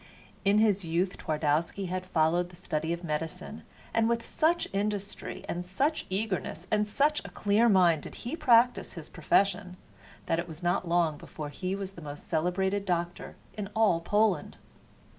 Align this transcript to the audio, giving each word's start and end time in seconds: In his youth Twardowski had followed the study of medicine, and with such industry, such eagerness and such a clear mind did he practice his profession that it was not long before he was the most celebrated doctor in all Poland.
In 0.43 0.57
his 0.57 0.83
youth 0.83 1.15
Twardowski 1.15 1.85
had 1.85 2.07
followed 2.07 2.49
the 2.49 2.55
study 2.55 2.91
of 2.91 3.03
medicine, 3.03 3.61
and 3.93 4.09
with 4.09 4.25
such 4.25 4.67
industry, 4.73 5.45
such 5.61 6.07
eagerness 6.09 6.65
and 6.71 6.87
such 6.87 7.19
a 7.23 7.29
clear 7.29 7.69
mind 7.69 8.01
did 8.01 8.15
he 8.25 8.35
practice 8.35 8.93
his 8.93 9.09
profession 9.09 9.77
that 10.25 10.39
it 10.39 10.47
was 10.47 10.63
not 10.63 10.87
long 10.87 11.19
before 11.19 11.49
he 11.49 11.75
was 11.75 11.91
the 11.91 12.01
most 12.01 12.27
celebrated 12.27 12.83
doctor 12.83 13.35
in 13.53 13.69
all 13.75 13.99
Poland. 13.99 14.57